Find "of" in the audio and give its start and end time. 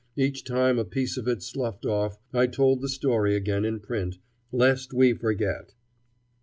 1.15-1.27